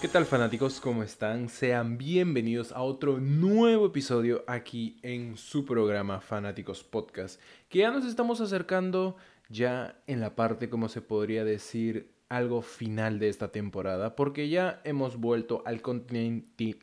¿Qué 0.00 0.08
tal 0.08 0.24
fanáticos? 0.24 0.80
¿Cómo 0.80 1.02
están? 1.02 1.50
Sean 1.50 1.98
bienvenidos 1.98 2.72
a 2.72 2.80
otro 2.80 3.20
nuevo 3.20 3.84
episodio 3.84 4.42
aquí 4.46 4.96
en 5.02 5.36
su 5.36 5.66
programa 5.66 6.22
Fanáticos 6.22 6.82
Podcast, 6.82 7.38
que 7.68 7.80
ya 7.80 7.90
nos 7.90 8.06
estamos 8.06 8.40
acercando 8.40 9.16
ya 9.50 10.00
en 10.06 10.20
la 10.20 10.34
parte, 10.34 10.70
como 10.70 10.88
se 10.88 11.02
podría 11.02 11.44
decir, 11.44 12.14
algo 12.30 12.62
final 12.62 13.18
de 13.18 13.28
esta 13.28 13.52
temporada, 13.52 14.16
porque 14.16 14.48
ya 14.48 14.80
hemos 14.84 15.18
vuelto 15.18 15.62
al 15.66 15.82
continente, 15.82 16.78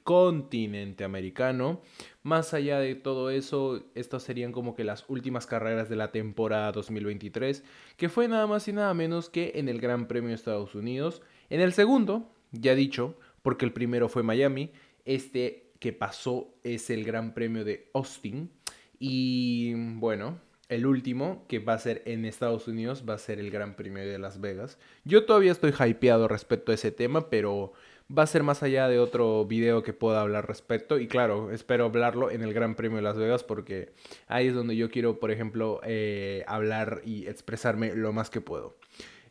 americano. 1.03 1.81
Más 2.21 2.53
allá 2.53 2.79
de 2.79 2.93
todo 2.93 3.31
eso, 3.31 3.83
estas 3.95 4.21
serían 4.21 4.51
como 4.51 4.75
que 4.75 4.83
las 4.83 5.05
últimas 5.07 5.47
carreras 5.47 5.89
de 5.89 5.95
la 5.95 6.11
temporada 6.11 6.71
2023, 6.71 7.63
que 7.95 8.09
fue 8.09 8.27
nada 8.27 8.45
más 8.45 8.67
y 8.67 8.73
nada 8.73 8.93
menos 8.93 9.31
que 9.31 9.53
en 9.55 9.69
el 9.69 9.81
Gran 9.81 10.07
Premio 10.07 10.29
de 10.29 10.35
Estados 10.35 10.75
Unidos. 10.75 11.23
En 11.49 11.61
el 11.61 11.73
segundo, 11.73 12.31
ya 12.51 12.75
dicho, 12.75 13.17
porque 13.41 13.65
el 13.65 13.73
primero 13.73 14.09
fue 14.09 14.23
Miami, 14.23 14.71
este 15.05 15.71
que 15.79 15.93
pasó 15.93 16.53
es 16.63 16.89
el 16.89 17.03
Gran 17.03 17.33
Premio 17.33 17.63
de 17.63 17.89
Austin 17.93 18.51
y 18.99 19.73
bueno, 19.95 20.39
el 20.69 20.85
último 20.85 21.45
que 21.47 21.59
va 21.59 21.73
a 21.73 21.79
ser 21.79 22.01
en 22.05 22.25
Estados 22.25 22.67
Unidos 22.67 23.05
va 23.07 23.13
a 23.13 23.19
ser 23.19 23.39
el 23.39 23.51
Gran 23.51 23.75
Premio 23.75 24.05
de 24.05 24.19
Las 24.19 24.41
Vegas. 24.41 24.77
Yo 25.05 25.25
todavía 25.25 25.51
estoy 25.51 25.71
hypeado 25.71 26.27
respecto 26.27 26.71
a 26.71 26.75
ese 26.75 26.91
tema, 26.91 27.29
pero 27.29 27.73
va 28.15 28.23
a 28.23 28.27
ser 28.27 28.43
más 28.43 28.63
allá 28.63 28.87
de 28.87 28.99
otro 28.99 29.45
video 29.45 29.83
que 29.83 29.93
pueda 29.93 30.21
hablar 30.21 30.47
respecto. 30.47 30.99
Y 30.99 31.07
claro, 31.07 31.51
espero 31.51 31.85
hablarlo 31.85 32.31
en 32.31 32.41
el 32.41 32.53
Gran 32.53 32.75
Premio 32.75 32.97
de 32.97 33.03
Las 33.03 33.17
Vegas 33.17 33.43
porque 33.43 33.93
ahí 34.27 34.47
es 34.47 34.55
donde 34.55 34.75
yo 34.75 34.89
quiero, 34.89 35.19
por 35.19 35.31
ejemplo, 35.31 35.79
eh, 35.83 36.43
hablar 36.47 37.01
y 37.05 37.27
expresarme 37.27 37.95
lo 37.95 38.11
más 38.13 38.29
que 38.29 38.41
puedo. 38.41 38.77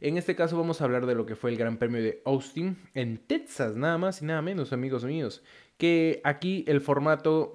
En 0.06 0.16
este 0.16 0.36
caso 0.36 0.56
vamos 0.56 0.80
a 0.80 0.84
hablar 0.84 1.04
de 1.04 1.16
lo 1.16 1.26
que 1.26 1.34
fue 1.34 1.50
el 1.50 1.56
Gran 1.56 1.78
Premio 1.78 2.00
de 2.00 2.22
Austin 2.24 2.76
en 2.94 3.18
Texas, 3.18 3.74
nada 3.74 3.98
más 3.98 4.22
y 4.22 4.24
nada 4.24 4.40
menos, 4.40 4.72
amigos 4.72 5.04
míos. 5.04 5.42
Que 5.78 6.20
aquí 6.22 6.64
el 6.68 6.80
formato 6.80 7.54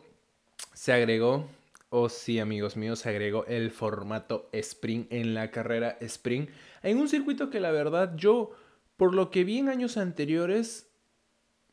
se 0.73 0.91
agregó, 0.91 1.47
o 1.89 2.09
sí, 2.09 2.39
amigos 2.39 2.75
míos, 2.75 2.99
se 2.99 3.09
agregó 3.09 3.45
el 3.45 3.71
formato 3.71 4.49
sprint 4.51 5.13
en 5.13 5.33
la 5.33 5.49
carrera 5.49 5.97
sprint. 6.01 6.49
En 6.83 6.97
un 6.97 7.07
circuito 7.07 7.49
que 7.49 7.61
la 7.61 7.71
verdad 7.71 8.17
yo, 8.17 8.51
por 8.97 9.15
lo 9.15 9.31
que 9.31 9.45
vi 9.45 9.59
en 9.59 9.69
años 9.69 9.95
anteriores, 9.95 10.91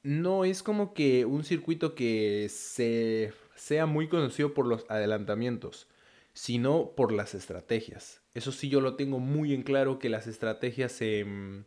no 0.05 0.45
es 0.45 0.63
como 0.63 0.95
que 0.95 1.25
un 1.25 1.43
circuito 1.43 1.97
que 1.97 2.47
se 2.51 3.33
sea 3.57 3.87
muy 3.87 4.07
conocido 4.07 4.55
por 4.55 4.65
los 4.65 4.89
adelantamientos, 4.89 5.89
sino 6.33 6.93
por 6.97 7.13
las 7.13 7.35
estrategias. 7.35 8.23
Eso 8.35 8.53
sí, 8.53 8.69
yo 8.69 8.81
lo 8.81 8.97
tengo 8.97 9.19
muy 9.19 9.55
en 9.55 9.63
claro 9.63 9.99
que 9.99 10.09
las 10.09 10.27
estrategias 10.27 11.01
en 11.01 11.67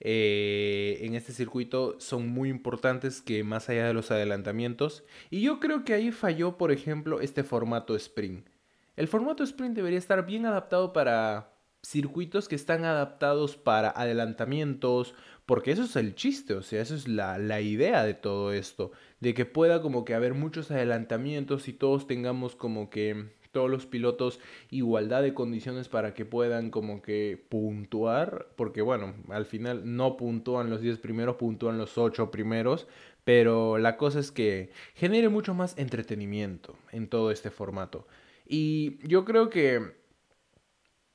este 0.00 1.32
circuito 1.32 1.98
son 2.00 2.28
muy 2.28 2.48
importantes 2.48 3.22
que 3.22 3.44
más 3.44 3.68
allá 3.68 3.86
de 3.86 3.94
los 3.94 4.10
adelantamientos. 4.10 5.04
Y 5.30 5.42
yo 5.42 5.60
creo 5.60 5.84
que 5.84 5.94
ahí 5.94 6.10
falló, 6.10 6.58
por 6.58 6.72
ejemplo, 6.72 7.20
este 7.20 7.44
formato 7.44 7.96
sprint. 7.96 8.48
El 8.96 9.08
formato 9.08 9.42
sprint 9.42 9.76
debería 9.76 9.98
estar 9.98 10.26
bien 10.26 10.46
adaptado 10.46 10.92
para 10.92 11.54
circuitos 11.82 12.48
que 12.48 12.54
están 12.54 12.84
adaptados 12.84 13.56
para 13.56 13.90
adelantamientos, 13.90 15.14
porque 15.46 15.72
eso 15.72 15.84
es 15.84 15.96
el 15.96 16.14
chiste, 16.14 16.54
o 16.54 16.62
sea, 16.62 16.82
eso 16.82 16.94
es 16.94 17.08
la, 17.08 17.38
la, 17.38 17.60
idea 17.60 18.04
de 18.04 18.14
todo 18.14 18.52
esto, 18.52 18.92
de 19.20 19.34
que 19.34 19.46
pueda 19.46 19.80
como 19.80 20.04
que 20.04 20.14
haber 20.14 20.34
muchos 20.34 20.70
adelantamientos 20.70 21.68
y 21.68 21.72
todos 21.72 22.06
tengamos 22.06 22.54
como 22.54 22.90
que 22.90 23.30
todos 23.52 23.70
los 23.70 23.86
pilotos 23.86 24.40
igualdad 24.70 25.22
de 25.22 25.34
condiciones 25.34 25.88
para 25.88 26.14
que 26.14 26.24
puedan 26.24 26.70
como 26.70 27.02
que 27.02 27.44
puntuar, 27.48 28.48
porque 28.56 28.82
bueno, 28.82 29.14
al 29.28 29.46
final 29.46 29.96
no 29.96 30.16
puntúan 30.16 30.70
los 30.70 30.80
10 30.80 30.98
primeros, 30.98 31.36
puntúan 31.36 31.78
los 31.78 31.98
8 31.98 32.30
primeros, 32.30 32.86
pero 33.24 33.78
la 33.78 33.96
cosa 33.96 34.20
es 34.20 34.32
que 34.32 34.70
genere 34.94 35.28
mucho 35.28 35.54
más 35.54 35.76
entretenimiento 35.78 36.76
en 36.92 37.08
todo 37.08 37.30
este 37.30 37.50
formato. 37.50 38.06
Y 38.46 38.98
yo 39.06 39.24
creo 39.24 39.50
que 39.50 40.00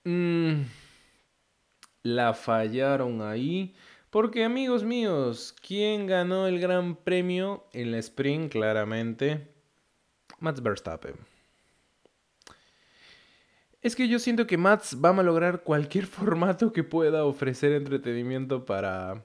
mmm, 0.06 0.62
la 2.04 2.34
fallaron 2.34 3.22
ahí. 3.22 3.76
Porque 4.10 4.46
amigos 4.46 4.86
míos, 4.86 5.54
¿quién 5.62 6.08
ganó 6.08 6.48
el 6.48 6.60
gran 6.60 6.96
premio 6.96 7.66
en 7.74 7.92
la 7.92 7.98
sprint? 7.98 8.52
Claramente, 8.54 9.50
Max 10.40 10.62
Verstappen. 10.62 11.35
Es 13.86 13.96
que 13.96 14.08
yo 14.08 14.18
siento 14.18 14.48
que 14.48 14.58
Mats 14.58 14.98
va 15.00 15.12
a 15.12 15.22
lograr 15.22 15.62
cualquier 15.62 16.08
formato 16.08 16.74
que 16.74 16.84
pueda 16.84 17.24
ofrecer 17.24 17.72
entretenimiento 17.72 18.66
para, 18.66 19.24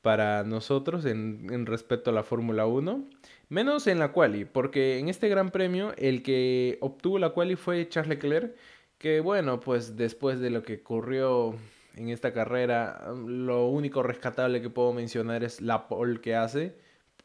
para 0.00 0.44
nosotros 0.44 1.04
en, 1.04 1.66
respecto 1.66 2.08
a 2.08 2.14
la 2.14 2.22
Fórmula 2.22 2.64
1. 2.64 3.04
Menos 3.50 3.86
en 3.86 3.98
la 3.98 4.12
quali, 4.12 4.46
porque 4.46 4.98
en 4.98 5.10
este 5.10 5.28
gran 5.28 5.50
premio 5.50 5.92
el 5.98 6.22
que 6.22 6.78
obtuvo 6.80 7.18
la 7.18 7.34
quali 7.34 7.54
fue 7.54 7.86
Charles 7.86 8.16
Leclerc, 8.16 8.56
que 8.96 9.20
bueno, 9.20 9.60
pues 9.60 9.94
después 9.94 10.40
de 10.40 10.48
lo 10.48 10.62
que 10.62 10.76
ocurrió 10.76 11.54
en 11.94 12.08
esta 12.08 12.32
carrera, 12.32 13.12
lo 13.26 13.66
único 13.66 14.02
rescatable 14.02 14.62
que 14.62 14.70
puedo 14.70 14.94
mencionar 14.94 15.44
es 15.44 15.60
la 15.60 15.86
pole 15.88 16.22
que 16.22 16.34
hace, 16.34 16.74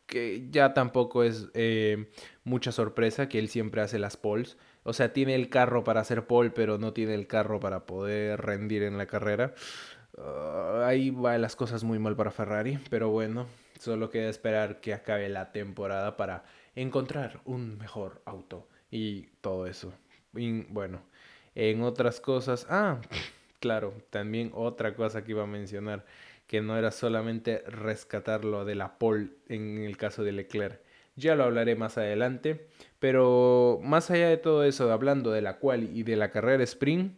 que 0.05 0.47
ya 0.51 0.73
tampoco 0.73 1.23
es 1.23 1.47
eh, 1.53 2.09
mucha 2.43 2.73
sorpresa 2.73 3.29
que 3.29 3.39
él 3.39 3.47
siempre 3.47 3.79
hace 3.79 3.99
las 3.99 4.17
poles. 4.17 4.57
O 4.87 4.93
sea, 4.93 5.11
tiene 5.11 5.35
el 5.35 5.49
carro 5.49 5.83
para 5.83 5.99
hacer 5.99 6.27
pole, 6.27 6.49
pero 6.49 6.77
no 6.77 6.93
tiene 6.93 7.13
el 7.13 7.27
carro 7.27 7.59
para 7.59 7.85
poder 7.85 8.39
rendir 8.39 8.83
en 8.83 8.97
la 8.97 9.05
carrera. 9.05 9.53
Uh, 10.17 10.83
ahí 10.85 11.09
va 11.09 11.37
las 11.37 11.57
cosas 11.57 11.83
muy 11.83 11.99
mal 11.99 12.15
para 12.15 12.31
Ferrari, 12.31 12.79
pero 12.89 13.09
bueno, 13.09 13.47
solo 13.79 14.09
queda 14.09 14.29
esperar 14.29 14.79
que 14.79 14.93
acabe 14.93 15.27
la 15.27 15.51
temporada 15.51 16.15
para 16.15 16.45
encontrar 16.73 17.41
un 17.43 17.77
mejor 17.77 18.21
auto 18.23 18.69
y 18.89 19.23
todo 19.41 19.67
eso. 19.67 19.93
Y 20.33 20.61
bueno, 20.69 21.01
en 21.53 21.83
otras 21.83 22.21
cosas, 22.21 22.65
ah, 22.69 23.01
claro, 23.59 23.93
también 24.09 24.51
otra 24.53 24.95
cosa 24.95 25.21
que 25.25 25.31
iba 25.31 25.43
a 25.43 25.47
mencionar, 25.47 26.05
que 26.47 26.61
no 26.61 26.77
era 26.77 26.91
solamente 26.91 27.61
rescatarlo 27.67 28.63
de 28.63 28.75
la 28.75 28.97
pole 28.97 29.31
en 29.49 29.79
el 29.79 29.97
caso 29.97 30.23
de 30.23 30.31
Leclerc, 30.31 30.79
ya 31.17 31.35
lo 31.35 31.43
hablaré 31.43 31.75
más 31.75 31.97
adelante. 31.97 32.67
Pero 32.99 33.79
más 33.83 34.09
allá 34.09 34.29
de 34.29 34.37
todo 34.37 34.63
eso, 34.63 34.91
hablando 34.91 35.31
de 35.31 35.41
la 35.41 35.57
cual 35.57 35.83
y 35.83 36.03
de 36.03 36.15
la 36.15 36.31
carrera 36.31 36.63
sprint, 36.63 37.13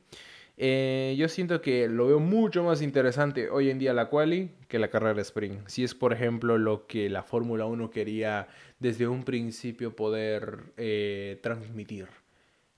eh, 0.62 1.16
yo 1.18 1.30
siento 1.30 1.62
que 1.62 1.88
lo 1.88 2.08
veo 2.08 2.20
mucho 2.20 2.64
más 2.64 2.82
interesante 2.82 3.50
hoy 3.50 3.70
en 3.70 3.80
día 3.80 3.94
la 3.94 4.10
quali 4.10 4.52
que 4.68 4.78
la 4.78 4.90
carrera 4.90 5.22
sprint. 5.22 5.66
Si 5.68 5.86
es, 5.86 5.96
por 5.96 6.12
ejemplo, 6.12 6.58
lo 6.58 6.86
que 6.86 7.10
la 7.10 7.24
Fórmula 7.24 7.66
1 7.66 7.90
quería 7.92 8.50
desde 8.80 9.08
un 9.08 9.24
principio 9.24 9.96
poder 9.96 10.74
eh, 10.76 11.40
transmitir. 11.42 12.08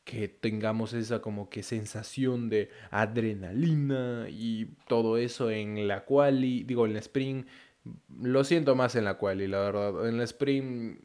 Que 0.04 0.28
tengamos 0.28 0.94
esa 0.94 1.22
como 1.22 1.50
que 1.50 1.64
sensación 1.64 2.50
de 2.50 2.70
adrenalina 2.92 4.28
y 4.30 4.66
todo 4.88 5.18
eso 5.18 5.50
en 5.50 5.88
la 5.88 6.06
quali, 6.06 6.64
digo 6.64 6.86
en 6.86 6.94
la 6.94 7.00
sprint. 7.00 7.48
Lo 8.22 8.44
siento 8.44 8.76
más 8.76 8.96
en 8.96 9.06
la 9.06 9.18
quali, 9.18 9.48
la 9.48 9.60
verdad. 9.60 10.08
En 10.08 10.18
la 10.18 10.24
sprint 10.26 11.00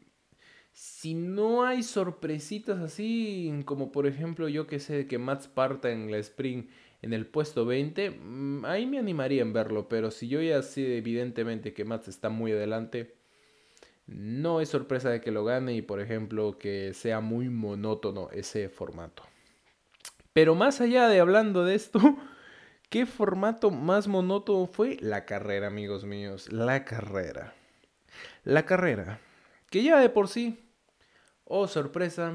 si 0.77 1.15
no 1.15 1.65
hay 1.65 1.83
sorpresitas 1.83 2.81
así, 2.81 3.63
como 3.65 3.93
por 3.93 4.07
ejemplo 4.07 4.47
yo 4.47 4.67
que 4.67 4.79
sé 4.79 5.07
que 5.07 5.17
Mats 5.17 5.49
parta 5.49 5.91
en 5.91 6.11
la 6.11 6.19
sprint 6.19 6.69
en 7.01 7.15
el 7.15 7.27
puesto 7.27 7.65
20, 7.65 8.11
mm, 8.11 8.67
ahí 8.67 8.85
me 8.85 8.99
animaría 8.99 9.41
en 9.41 9.55
verlo, 9.55 9.89
pero 9.89 10.11
si 10.11 10.29
yo 10.29 10.43
ya 10.43 10.61
sé 10.61 10.99
evidentemente 10.99 11.73
que 11.73 11.87
Mats 11.87 12.09
está 12.09 12.29
muy 12.29 12.53
adelante, 12.53 13.15
no 14.07 14.61
es 14.61 14.69
sorpresa 14.69 15.09
de 15.09 15.23
que 15.23 15.31
lo 15.31 15.47
gane 15.47 15.73
y 15.73 15.81
por 15.81 15.99
ejemplo 15.99 16.59
que 16.59 16.93
sea 16.93 17.21
muy 17.21 17.49
monótono 17.49 18.29
ese 18.31 18.69
formato. 18.69 19.23
Pero 20.35 20.55
más 20.55 20.83
allá 20.83 21.09
de 21.09 21.21
hablando 21.21 21.65
de 21.65 21.75
esto, 21.75 22.01
¿qué 22.91 23.07
formato 23.07 23.71
más 23.71 24.09
monótono 24.09 24.67
fue? 24.67 24.99
La 25.01 25.25
carrera, 25.25 25.69
amigos 25.69 26.05
míos, 26.05 26.53
la 26.53 26.85
carrera. 26.85 27.55
La 28.45 28.67
carrera, 28.67 29.21
que 29.71 29.83
ya 29.83 29.99
de 29.99 30.11
por 30.11 30.29
sí 30.29 30.66
Oh, 31.49 31.69
sorpresa, 31.69 32.35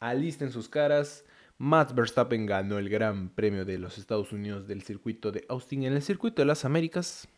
alisten 0.00 0.52
sus 0.52 0.66
caras. 0.66 1.22
Matt 1.58 1.92
Verstappen 1.94 2.46
ganó 2.46 2.78
el 2.78 2.88
Gran 2.88 3.28
Premio 3.28 3.66
de 3.66 3.76
los 3.76 3.98
Estados 3.98 4.32
Unidos 4.32 4.66
del 4.66 4.82
circuito 4.82 5.30
de 5.32 5.44
Austin 5.50 5.82
en 5.82 5.92
el 5.92 6.00
circuito 6.00 6.40
de 6.40 6.46
las 6.46 6.64
Américas. 6.64 7.28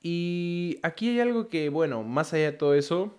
Y 0.00 0.78
aquí 0.82 1.10
hay 1.10 1.20
algo 1.20 1.48
que, 1.48 1.68
bueno, 1.68 2.04
más 2.04 2.32
allá 2.32 2.52
de 2.52 2.56
todo 2.56 2.74
eso, 2.74 3.14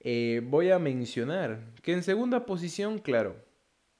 eh, 0.00 0.40
voy 0.42 0.70
a 0.70 0.78
mencionar 0.78 1.60
que 1.82 1.92
en 1.92 2.02
segunda 2.02 2.46
posición, 2.46 3.00
claro, 3.00 3.36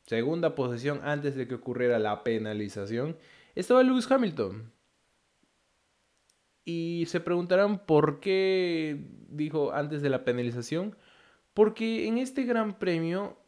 segunda 0.06 0.54
posición 0.54 1.02
antes 1.04 1.36
de 1.36 1.46
que 1.46 1.56
ocurriera 1.56 1.98
la 1.98 2.24
penalización, 2.24 3.18
estaba 3.54 3.82
Lewis 3.82 4.10
Hamilton. 4.10 4.72
Y 6.64 7.04
se 7.06 7.20
preguntarán 7.20 7.84
por 7.84 8.20
qué 8.20 8.98
dijo 9.28 9.74
antes 9.74 10.00
de 10.00 10.08
la 10.08 10.24
penalización. 10.24 10.96
Porque 11.54 12.06
en 12.08 12.18
este 12.18 12.44
gran 12.44 12.78
premio 12.78 13.38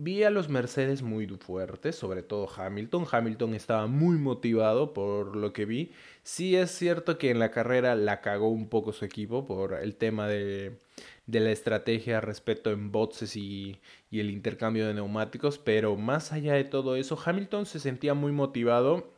vi 0.00 0.22
a 0.22 0.30
los 0.30 0.48
Mercedes 0.48 1.02
muy 1.02 1.26
fuertes, 1.26 1.94
sobre 1.94 2.22
todo 2.22 2.48
Hamilton. 2.50 3.06
Hamilton 3.10 3.54
estaba 3.54 3.86
muy 3.86 4.16
motivado 4.16 4.94
por 4.94 5.36
lo 5.36 5.52
que 5.52 5.66
vi. 5.66 5.92
Sí 6.22 6.56
es 6.56 6.70
cierto 6.70 7.18
que 7.18 7.30
en 7.30 7.38
la 7.38 7.50
carrera 7.50 7.94
la 7.94 8.22
cagó 8.22 8.48
un 8.48 8.68
poco 8.70 8.92
su 8.94 9.04
equipo 9.04 9.46
por 9.46 9.74
el 9.74 9.96
tema 9.96 10.26
de, 10.26 10.80
la 11.26 11.50
estrategia 11.50 12.20
respecto 12.22 12.70
en 12.70 12.90
boxes 12.90 13.36
y, 13.36 13.78
el 14.10 14.30
intercambio 14.30 14.86
de 14.86 14.94
neumáticos, 14.94 15.58
pero 15.58 15.96
más 15.96 16.32
allá 16.32 16.54
de 16.54 16.64
todo 16.64 16.96
eso, 16.96 17.18
Hamilton 17.22 17.66
se 17.66 17.78
sentía 17.78 18.14
muy 18.14 18.32
motivado 18.32 19.12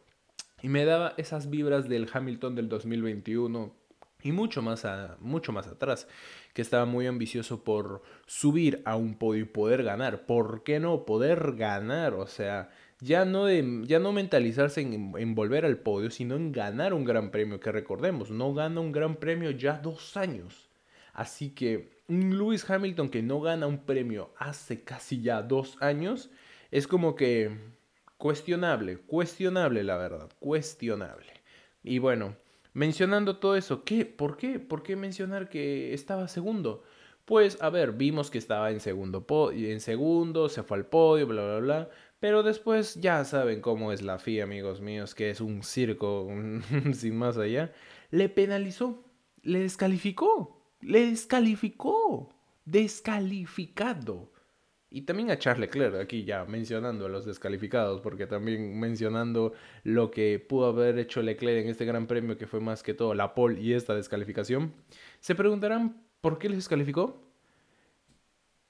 y 0.62 0.68
me 0.68 0.84
daba 0.84 1.14
esas 1.16 1.48
vibras 1.48 1.88
del 1.88 2.08
Hamilton 2.12 2.56
del 2.56 2.68
2021 2.68 3.72
y 4.22 4.32
mucho 4.32 4.62
más, 4.62 4.86
mucho 5.20 5.52
más 5.52 5.66
atrás, 5.66 6.08
que 6.52 6.62
estaba 6.62 6.84
muy 6.84 7.06
ambicioso 7.06 7.64
por 7.64 8.02
subir 8.26 8.82
a 8.84 8.96
un 8.96 9.14
podio 9.14 9.42
y 9.42 9.46
poder 9.46 9.82
ganar. 9.82 10.26
¿Por 10.26 10.62
qué 10.62 10.80
no? 10.80 11.04
Poder 11.04 11.54
ganar, 11.56 12.14
o 12.14 12.26
sea, 12.26 12.70
ya 13.00 13.24
no, 13.24 13.46
de, 13.46 13.82
ya 13.84 13.98
no 13.98 14.12
mentalizarse 14.12 14.80
en, 14.80 15.12
en, 15.16 15.34
volver 15.34 15.64
al 15.64 15.78
podio, 15.78 16.10
sino 16.10 16.36
en 16.36 16.52
ganar 16.52 16.94
un 16.94 17.04
gran 17.04 17.30
premio, 17.30 17.60
que 17.60 17.72
recordemos, 17.72 18.30
no 18.30 18.54
gana 18.54 18.80
un 18.80 18.92
gran 18.92 19.16
premio 19.16 19.50
ya 19.50 19.78
dos 19.78 20.16
años. 20.16 20.68
Así 21.12 21.50
que 21.50 22.00
un 22.08 22.36
Lewis 22.36 22.68
Hamilton 22.68 23.08
que 23.10 23.22
no 23.22 23.40
gana 23.40 23.66
un 23.66 23.84
premio 23.84 24.32
hace 24.38 24.82
casi 24.82 25.22
ya 25.22 25.42
dos 25.42 25.76
años, 25.80 26.30
es 26.70 26.86
como 26.86 27.14
que 27.14 27.50
Cuestionable, 28.22 28.98
cuestionable 28.98 29.82
la 29.82 29.96
verdad, 29.96 30.30
cuestionable. 30.38 31.32
Y 31.82 31.98
bueno, 31.98 32.36
mencionando 32.72 33.36
todo 33.38 33.56
eso, 33.56 33.84
¿qué? 33.84 34.04
¿Por 34.06 34.36
qué? 34.36 34.58
¿Por 34.58 34.82
qué 34.82 34.96
mencionar 34.96 35.48
que 35.48 35.94
estaba 35.94 36.28
segundo? 36.28 36.82
Pues, 37.24 37.60
a 37.62 37.70
ver, 37.70 37.92
vimos 37.92 38.30
que 38.30 38.38
estaba 38.38 38.70
en 38.70 38.80
segundo, 38.80 39.24
en 39.52 39.80
segundo, 39.80 40.48
se 40.48 40.62
fue 40.62 40.78
al 40.78 40.86
podio, 40.86 41.26
bla, 41.26 41.44
bla, 41.44 41.58
bla. 41.60 41.90
Pero 42.18 42.42
después 42.42 42.96
ya 43.00 43.24
saben 43.24 43.60
cómo 43.60 43.92
es 43.92 44.02
la 44.02 44.18
FIA, 44.18 44.44
amigos 44.44 44.80
míos, 44.80 45.14
que 45.14 45.30
es 45.30 45.40
un 45.40 45.62
circo 45.62 46.28
sin 46.94 47.16
más 47.16 47.38
allá. 47.38 47.72
Le 48.10 48.28
penalizó, 48.28 49.04
le 49.42 49.60
descalificó, 49.60 50.62
le 50.80 51.06
descalificó, 51.06 52.28
descalificado. 52.64 54.30
Y 54.94 55.02
también 55.02 55.30
a 55.30 55.38
Charles 55.38 55.60
Leclerc, 55.60 55.94
aquí 55.96 56.24
ya 56.24 56.44
mencionando 56.44 57.06
a 57.06 57.08
los 57.08 57.24
descalificados, 57.24 58.02
porque 58.02 58.26
también 58.26 58.78
mencionando 58.78 59.54
lo 59.84 60.10
que 60.10 60.38
pudo 60.38 60.66
haber 60.66 60.98
hecho 60.98 61.22
Leclerc 61.22 61.64
en 61.64 61.70
este 61.70 61.86
gran 61.86 62.06
premio, 62.06 62.36
que 62.36 62.46
fue 62.46 62.60
más 62.60 62.82
que 62.82 62.92
todo 62.92 63.14
la 63.14 63.34
pole 63.34 63.60
y 63.60 63.72
esta 63.72 63.94
descalificación. 63.94 64.74
Se 65.20 65.34
preguntarán 65.34 66.02
por 66.20 66.38
qué 66.38 66.50
les 66.50 66.58
descalificó. 66.58 67.22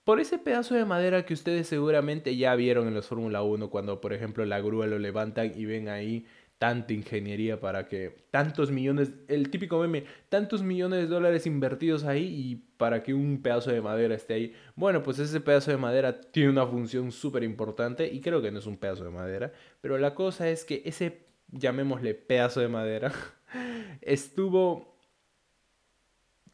Por 0.04 0.20
ese 0.20 0.38
pedazo 0.38 0.74
de 0.74 0.84
madera 0.84 1.24
que 1.24 1.34
ustedes 1.34 1.66
seguramente 1.66 2.36
ya 2.36 2.54
vieron 2.54 2.86
en 2.86 2.94
los 2.94 3.06
Fórmula 3.06 3.42
1, 3.42 3.70
cuando 3.70 4.00
por 4.00 4.12
ejemplo 4.12 4.44
la 4.44 4.60
grúa 4.60 4.86
lo 4.86 4.98
levantan 4.98 5.52
y 5.56 5.64
ven 5.64 5.88
ahí 5.88 6.26
tanta 6.62 6.92
ingeniería 6.92 7.58
para 7.58 7.88
que 7.88 8.14
tantos 8.30 8.70
millones, 8.70 9.10
el 9.26 9.50
típico 9.50 9.80
meme, 9.80 10.04
tantos 10.28 10.62
millones 10.62 11.00
de 11.00 11.06
dólares 11.08 11.44
invertidos 11.44 12.04
ahí 12.04 12.22
y 12.22 12.54
para 12.76 13.02
que 13.02 13.12
un 13.12 13.42
pedazo 13.42 13.72
de 13.72 13.80
madera 13.80 14.14
esté 14.14 14.34
ahí. 14.34 14.54
Bueno, 14.76 15.02
pues 15.02 15.18
ese 15.18 15.40
pedazo 15.40 15.72
de 15.72 15.76
madera 15.76 16.20
tiene 16.20 16.50
una 16.50 16.64
función 16.64 17.10
súper 17.10 17.42
importante 17.42 18.06
y 18.06 18.20
creo 18.20 18.40
que 18.40 18.52
no 18.52 18.60
es 18.60 18.66
un 18.66 18.76
pedazo 18.76 19.02
de 19.02 19.10
madera, 19.10 19.52
pero 19.80 19.98
la 19.98 20.14
cosa 20.14 20.50
es 20.50 20.64
que 20.64 20.82
ese, 20.84 21.26
llamémosle 21.50 22.14
pedazo 22.14 22.60
de 22.60 22.68
madera, 22.68 23.12
estuvo, 24.00 24.96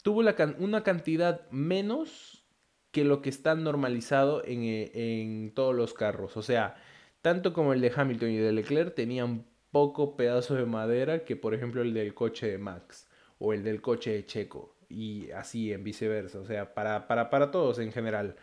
tuvo 0.02 0.20
una 0.20 0.84
cantidad 0.84 1.50
menos 1.50 2.46
que 2.93 3.05
lo 3.05 3.20
que 3.20 3.28
está 3.28 3.55
normalizado 3.55 4.43
en, 4.43 4.62
en 4.64 5.52
todos 5.52 5.75
los 5.75 5.93
carros. 5.93 6.38
O 6.38 6.43
sea, 6.43 6.76
tanto 7.20 7.52
como 7.52 7.75
el 7.75 7.82
de 7.82 7.93
Hamilton 7.94 8.31
y 8.31 8.37
de 8.38 8.52
Leclerc 8.52 8.94
tenían 8.94 9.44
poco 9.70 10.17
pedazo 10.17 10.55
de 10.55 10.65
madera 10.65 11.25
que 11.25 11.37
por 11.37 11.55
ejemplo 11.55 11.82
el 11.82 11.94
del 11.94 12.15
coche 12.15 12.49
de 12.49 12.59
Max 12.59 13.09
o 13.38 13.53
el 13.53 13.62
del 13.62 13.81
coche 13.81 14.12
de 14.12 14.26
Checo 14.26 14.75
y 14.88 15.31
así 15.32 15.73
en 15.73 15.85
viceversa, 15.85 16.38
o 16.38 16.47
sea, 16.47 16.75
para, 16.75 17.06
para, 17.06 17.31
para 17.31 17.50
todos 17.50 17.79
en 17.79 17.93
general. 17.93 18.37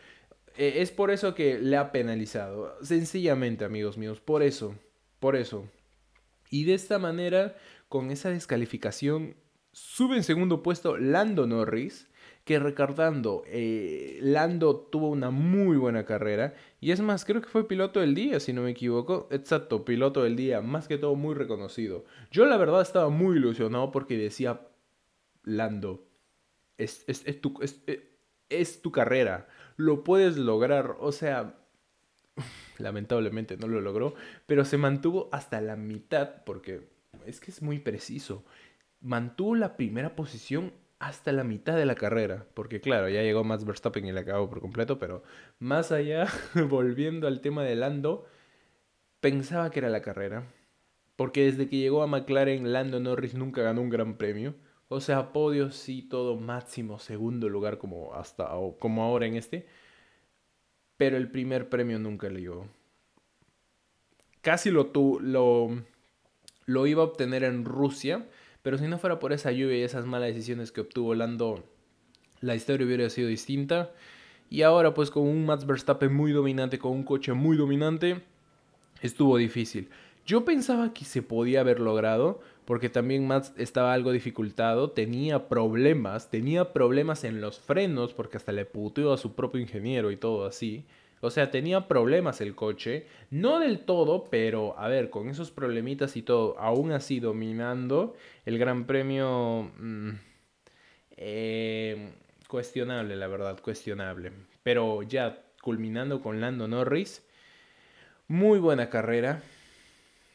E, 0.55 0.81
es 0.81 0.91
por 0.91 1.11
eso 1.11 1.35
que 1.35 1.59
le 1.59 1.77
ha 1.77 1.91
penalizado, 1.91 2.77
sencillamente 2.83 3.65
amigos 3.65 3.97
míos, 3.97 4.19
por 4.19 4.43
eso, 4.43 4.75
por 5.19 5.35
eso. 5.35 5.67
Y 6.49 6.65
de 6.65 6.75
esta 6.75 6.99
manera, 6.99 7.55
con 7.89 8.11
esa 8.11 8.29
descalificación, 8.29 9.35
sube 9.71 10.15
en 10.15 10.23
segundo 10.23 10.63
puesto 10.63 10.97
Lando 10.97 11.47
Norris 11.47 12.07
que 12.45 12.59
recordando, 12.59 13.43
eh, 13.47 14.19
Lando 14.21 14.75
tuvo 14.77 15.09
una 15.09 15.31
muy 15.31 15.77
buena 15.77 16.05
carrera 16.05 16.53
y 16.79 16.91
es 16.91 17.01
más, 17.01 17.25
creo 17.25 17.41
que 17.41 17.49
fue 17.49 17.67
piloto 17.67 17.99
del 17.99 18.13
día, 18.13 18.39
si 18.39 18.53
no 18.53 18.61
me 18.61 18.69
equivoco. 18.69 19.27
Exacto, 19.31 19.83
piloto 19.83 20.23
del 20.23 20.35
día, 20.35 20.61
más 20.61 20.87
que 20.87 20.99
todo 20.99 21.15
muy 21.15 21.33
reconocido. 21.33 22.05
Yo 22.29 22.45
la 22.45 22.57
verdad 22.57 22.83
estaba 22.83 23.09
muy 23.09 23.37
ilusionado 23.37 23.91
porque 23.91 24.15
decía, 24.15 24.61
Lando, 25.43 26.07
es, 26.77 27.03
es, 27.07 27.41
tu, 27.41 27.59
es, 27.61 27.81
eh, 27.87 28.15
es 28.49 28.81
tu 28.83 28.91
carrera, 28.91 29.47
lo 29.75 30.03
puedes 30.03 30.37
lograr, 30.37 30.95
o 30.99 31.11
sea... 31.11 31.59
Lamentablemente 32.77 33.55
no 33.55 33.67
lo 33.67 33.79
logró, 33.79 34.13
pero 34.45 34.65
se 34.65 34.77
mantuvo 34.77 35.29
hasta 35.31 35.61
la 35.61 35.77
mitad 35.77 36.43
porque 36.45 36.89
es 37.25 37.39
que 37.39 37.49
es 37.49 37.61
muy 37.61 37.79
preciso. 37.79 38.43
Mantuvo 38.99 39.55
la 39.55 39.77
primera 39.77 40.17
posición 40.17 40.73
hasta 40.99 41.31
la 41.31 41.43
mitad 41.43 41.75
de 41.75 41.85
la 41.85 41.95
carrera, 41.95 42.47
porque 42.53 42.81
claro, 42.81 43.09
ya 43.09 43.21
llegó 43.21 43.43
Max 43.43 43.65
Verstappen 43.65 44.05
y 44.05 44.11
le 44.11 44.21
acabó 44.21 44.49
por 44.49 44.61
completo, 44.61 44.97
pero 44.99 45.23
más 45.59 45.91
allá, 45.91 46.27
volviendo 46.69 47.27
al 47.27 47.41
tema 47.41 47.63
de 47.63 47.75
Lando, 47.75 48.25
pensaba 49.19 49.71
que 49.71 49.79
era 49.79 49.89
la 49.89 50.01
carrera, 50.01 50.51
porque 51.15 51.45
desde 51.45 51.67
que 51.69 51.77
llegó 51.77 52.03
a 52.03 52.07
McLaren, 52.07 52.71
Lando 52.71 52.99
Norris 52.99 53.35
nunca 53.35 53.61
ganó 53.61 53.81
un 53.81 53.89
gran 53.89 54.17
premio, 54.17 54.55
o 54.87 55.01
sea, 55.01 55.33
podio 55.33 55.71
sí, 55.71 56.03
todo 56.03 56.37
máximo, 56.37 56.99
segundo 56.99 57.49
lugar 57.49 57.77
como 57.77 58.13
hasta 58.13 58.49
como 58.79 59.03
ahora 59.03 59.25
en 59.25 59.35
este, 59.35 59.67
pero 60.97 61.17
el 61.17 61.29
primer 61.29 61.69
premio 61.69 61.99
nunca 61.99 62.29
le 62.29 62.41
llegó. 62.41 62.67
Casi 64.41 64.69
lo, 64.69 64.91
lo, 65.21 65.83
lo 66.65 66.87
iba 66.87 67.01
a 67.01 67.05
obtener 67.05 67.43
en 67.43 67.65
Rusia, 67.65 68.27
pero 68.65 68.79
si 68.79 68.87
no 68.87 68.97
fuera 68.97 69.19
por 69.19 69.31
esa 69.31 69.51
lluvia 69.51 69.77
y 69.77 69.83
esas 69.83 70.07
malas 70.07 70.29
decisiones 70.29 70.71
que 70.71 70.81
obtuvo 70.81 71.13
Lando, 71.13 71.63
la 72.41 72.55
historia 72.55 72.87
hubiera 72.87 73.07
sido 73.11 73.27
distinta. 73.27 73.91
Y 74.49 74.63
ahora 74.63 74.95
pues 74.95 75.11
con 75.11 75.21
un 75.21 75.45
Max 75.45 75.67
Verstappen 75.67 76.11
muy 76.11 76.31
dominante, 76.31 76.79
con 76.79 76.93
un 76.93 77.03
coche 77.03 77.33
muy 77.33 77.57
dominante, 77.57 78.23
estuvo 79.03 79.37
difícil. 79.37 79.89
Yo 80.25 80.45
pensaba 80.45 80.95
que 80.95 81.05
se 81.05 81.21
podía 81.21 81.59
haber 81.59 81.79
logrado, 81.79 82.39
porque 82.65 82.89
también 82.89 83.27
Max 83.27 83.53
estaba 83.55 83.93
algo 83.93 84.11
dificultado, 84.11 84.89
tenía 84.89 85.47
problemas, 85.47 86.31
tenía 86.31 86.73
problemas 86.73 87.23
en 87.23 87.41
los 87.41 87.59
frenos, 87.59 88.15
porque 88.15 88.37
hasta 88.37 88.51
le 88.51 88.65
puteó 88.65 89.13
a 89.13 89.19
su 89.19 89.35
propio 89.35 89.61
ingeniero 89.61 90.09
y 90.09 90.17
todo 90.17 90.43
así. 90.47 90.85
O 91.21 91.31
sea, 91.31 91.51
tenía 91.51 91.87
problemas 91.87 92.41
el 92.41 92.55
coche. 92.55 93.07
No 93.31 93.59
del 93.59 93.79
todo, 93.79 94.25
pero 94.29 94.77
a 94.77 94.87
ver, 94.87 95.09
con 95.09 95.29
esos 95.29 95.51
problemitas 95.51 96.17
y 96.17 96.21
todo, 96.21 96.57
aún 96.59 96.91
así 96.91 97.19
dominando 97.19 98.15
el 98.45 98.57
Gran 98.57 98.85
Premio... 98.85 99.71
Mm, 99.77 100.11
eh, 101.17 102.13
cuestionable, 102.47 103.15
la 103.15 103.27
verdad, 103.27 103.59
cuestionable. 103.61 104.31
Pero 104.63 105.03
ya 105.03 105.43
culminando 105.61 106.21
con 106.21 106.41
Lando 106.41 106.67
Norris. 106.67 107.25
Muy 108.27 108.59
buena 108.59 108.89
carrera. 108.89 109.41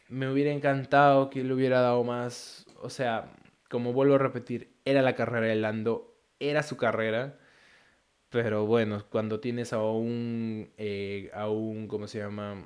Me 0.08 0.28
hubiera 0.28 0.50
encantado 0.50 1.30
que 1.30 1.44
le 1.44 1.54
hubiera 1.54 1.80
dado 1.80 2.02
más. 2.04 2.66
O 2.82 2.90
sea, 2.90 3.32
como 3.68 3.92
vuelvo 3.92 4.16
a 4.16 4.18
repetir, 4.18 4.72
era 4.84 5.02
la 5.02 5.14
carrera 5.14 5.46
de 5.46 5.56
Lando. 5.56 6.16
Era 6.40 6.62
su 6.62 6.76
carrera. 6.76 7.38
Pero 8.30 8.64
bueno, 8.64 9.04
cuando 9.10 9.40
tienes 9.40 9.72
a 9.72 9.82
un, 9.82 10.70
eh, 10.78 11.30
a 11.34 11.48
un, 11.50 11.88
¿cómo 11.88 12.06
se 12.06 12.18
llama? 12.18 12.64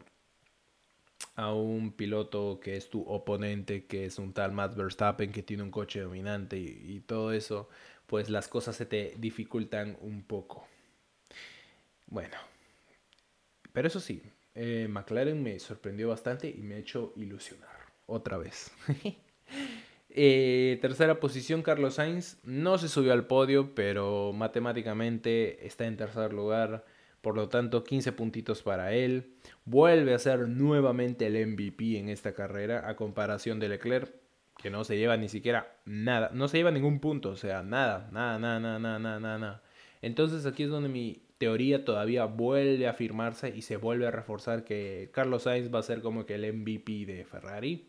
A 1.36 1.52
un 1.54 1.92
piloto 1.92 2.60
que 2.60 2.76
es 2.76 2.90
tu 2.90 3.02
oponente, 3.02 3.86
que 3.86 4.04
es 4.04 4.18
un 4.18 4.32
tal 4.34 4.52
Matt 4.52 4.76
Verstappen, 4.76 5.32
que 5.32 5.42
tiene 5.42 5.62
un 5.62 5.70
coche 5.70 6.00
dominante 6.00 6.58
y, 6.58 7.00
todo 7.00 7.32
eso, 7.32 7.68
pues 8.06 8.30
las 8.30 8.46
cosas 8.48 8.76
se 8.76 8.86
te 8.86 9.14
dificultan 9.18 9.96
un 10.00 10.22
poco. 10.22 10.68
Bueno, 12.06 12.36
pero 13.72 13.88
eso 13.88 14.00
sí, 14.00 14.22
eh, 14.54 14.86
McLaren 14.88 15.42
me 15.42 15.58
sorprendió 15.58 16.08
bastante 16.10 16.48
y 16.48 16.62
me 16.62 16.76
ha 16.76 16.78
hecho 16.78 17.12
ilusionar 17.16 17.70
otra 18.06 18.36
vez. 18.36 18.70
Eh, 20.16 20.78
tercera 20.80 21.18
posición, 21.18 21.62
Carlos 21.62 21.94
Sainz. 21.94 22.38
No 22.44 22.78
se 22.78 22.88
subió 22.88 23.12
al 23.12 23.26
podio, 23.26 23.74
pero 23.74 24.32
matemáticamente 24.32 25.66
está 25.66 25.86
en 25.86 25.96
tercer 25.96 26.32
lugar. 26.32 26.84
Por 27.20 27.34
lo 27.34 27.48
tanto, 27.48 27.82
15 27.82 28.12
puntitos 28.12 28.62
para 28.62 28.94
él. 28.94 29.34
Vuelve 29.64 30.14
a 30.14 30.18
ser 30.20 30.48
nuevamente 30.48 31.26
el 31.26 31.46
MVP 31.48 31.98
en 31.98 32.08
esta 32.08 32.32
carrera 32.32 32.88
a 32.88 32.94
comparación 32.94 33.58
de 33.58 33.68
Leclerc, 33.68 34.14
que 34.62 34.70
no 34.70 34.84
se 34.84 34.96
lleva 34.96 35.16
ni 35.16 35.28
siquiera 35.28 35.80
nada. 35.84 36.30
No 36.32 36.46
se 36.46 36.58
lleva 36.58 36.70
ningún 36.70 37.00
punto, 37.00 37.30
o 37.30 37.36
sea, 37.36 37.64
nada, 37.64 38.08
nada, 38.12 38.38
nada, 38.38 38.60
nada, 38.60 38.78
nada, 38.78 38.98
nada, 39.18 39.38
nada. 39.38 39.62
Entonces 40.00 40.46
aquí 40.46 40.62
es 40.62 40.70
donde 40.70 40.90
mi 40.90 41.22
teoría 41.38 41.84
todavía 41.84 42.26
vuelve 42.26 42.86
a 42.86 42.90
afirmarse 42.90 43.48
y 43.56 43.62
se 43.62 43.78
vuelve 43.78 44.06
a 44.06 44.10
reforzar 44.12 44.64
que 44.64 45.10
Carlos 45.12 45.44
Sainz 45.44 45.74
va 45.74 45.80
a 45.80 45.82
ser 45.82 46.02
como 46.02 46.24
que 46.24 46.36
el 46.36 46.52
MVP 46.52 47.06
de 47.06 47.24
Ferrari. 47.24 47.88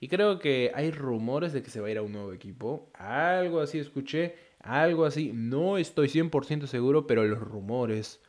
Y 0.00 0.08
creo 0.08 0.38
que 0.38 0.70
hay 0.74 0.90
rumores 0.90 1.52
de 1.52 1.62
que 1.62 1.70
se 1.70 1.80
va 1.80 1.88
a 1.88 1.90
ir 1.90 1.98
a 1.98 2.02
un 2.02 2.12
nuevo 2.12 2.32
equipo. 2.32 2.90
Algo 2.94 3.60
así 3.60 3.78
escuché, 3.78 4.36
algo 4.60 5.04
así. 5.04 5.32
No 5.34 5.78
estoy 5.78 6.08
100% 6.08 6.66
seguro, 6.66 7.06
pero 7.06 7.24
los 7.24 7.40
rumores 7.40 8.20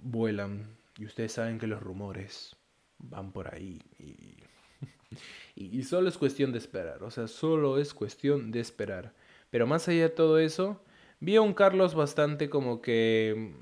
vuelan. 0.00 0.76
Y 0.96 1.06
ustedes 1.06 1.32
saben 1.32 1.58
que 1.58 1.66
los 1.66 1.82
rumores 1.82 2.56
van 2.98 3.32
por 3.32 3.52
ahí. 3.52 3.80
Y, 5.56 5.78
y, 5.78 5.84
solo 5.84 6.08
es 6.08 6.18
cuestión 6.18 6.50
de 6.50 6.58
esperar. 6.58 7.04
O 7.04 7.10
sea, 7.12 7.28
solo 7.28 7.78
es 7.78 7.94
cuestión 7.94 8.50
de 8.50 8.58
esperar. 8.58 9.14
Pero 9.50 9.64
más 9.64 9.86
allá 9.86 10.02
de 10.02 10.08
todo 10.08 10.40
eso, 10.40 10.82
vi 11.20 11.36
a 11.36 11.40
un 11.40 11.54
Carlos 11.54 11.94
bastante 11.94 12.50
como 12.50 12.82
que 12.82 13.54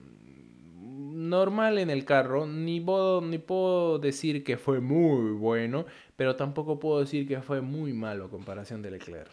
normal 1.32 1.78
en 1.78 1.90
el 1.90 2.04
carro. 2.04 2.46
Ni 2.46 2.80
puedo, 2.80 3.20
ni 3.20 3.38
puedo 3.38 3.98
decir 3.98 4.44
que 4.44 4.56
fue 4.56 4.80
muy 4.80 5.32
bueno, 5.32 5.86
pero 6.14 6.36
tampoco 6.36 6.78
puedo 6.78 7.00
decir 7.00 7.26
que 7.26 7.42
fue 7.42 7.60
muy 7.60 7.92
malo 7.92 8.30
comparación 8.30 8.82
de 8.82 8.92
Leclerc. 8.92 9.32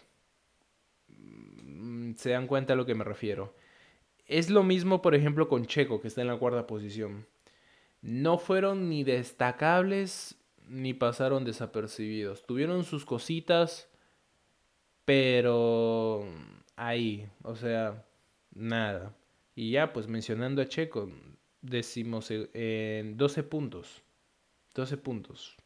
Mm, 1.08 2.14
se 2.14 2.30
dan 2.30 2.48
cuenta 2.48 2.72
a 2.72 2.76
lo 2.76 2.86
que 2.86 2.96
me 2.96 3.04
refiero. 3.04 3.54
Es 4.26 4.50
lo 4.50 4.62
mismo, 4.64 5.02
por 5.02 5.14
ejemplo, 5.14 5.48
con 5.48 5.66
Checo, 5.66 6.00
que 6.00 6.08
está 6.08 6.22
en 6.22 6.28
la 6.28 6.38
cuarta 6.38 6.66
posición. 6.66 7.26
No 8.02 8.38
fueron 8.38 8.88
ni 8.88 9.04
destacables 9.04 10.36
ni 10.68 10.94
pasaron 10.94 11.44
desapercibidos. 11.44 12.46
Tuvieron 12.46 12.84
sus 12.84 13.04
cositas, 13.04 13.88
pero 15.04 16.24
ahí, 16.76 17.28
o 17.42 17.56
sea, 17.56 18.06
nada. 18.54 19.14
Y 19.54 19.72
ya, 19.72 19.92
pues 19.92 20.06
mencionando 20.06 20.62
a 20.62 20.68
Checo, 20.68 21.10
decimos 21.62 22.30
en 22.30 23.16
12 23.16 23.42
puntos. 23.44 24.02
12 24.74 24.96
puntos. 24.98 25.56